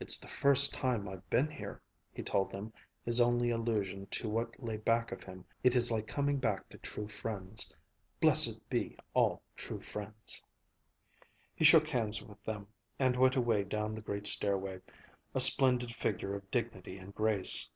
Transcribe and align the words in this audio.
"It's 0.00 0.16
the 0.18 0.28
first 0.28 0.72
time 0.72 1.06
I've 1.06 1.28
been 1.28 1.50
here," 1.50 1.82
he 2.10 2.22
told 2.22 2.50
them, 2.50 2.72
his 3.04 3.20
only 3.20 3.50
allusion 3.50 4.06
to 4.06 4.26
what 4.26 4.58
lay 4.64 4.78
back 4.78 5.12
of 5.12 5.24
him. 5.24 5.44
"It 5.62 5.76
is 5.76 5.90
like 5.92 6.06
coming 6.06 6.38
back 6.38 6.70
to 6.70 6.78
true 6.78 7.06
friends. 7.06 7.70
Blessed 8.18 8.66
be 8.70 8.96
all 9.12 9.42
true 9.54 9.82
friends." 9.82 10.42
He 11.54 11.64
shook 11.66 11.86
hands 11.88 12.22
with 12.22 12.42
them, 12.44 12.66
and 12.98 13.14
went 13.16 13.36
away 13.36 13.62
down 13.64 13.94
the 13.94 14.00
great 14.00 14.26
stairway, 14.26 14.80
a 15.34 15.40
splendid 15.40 15.92
figure 15.94 16.34
of 16.34 16.50
dignity 16.50 16.96
and 16.96 17.14
grace. 17.14 17.68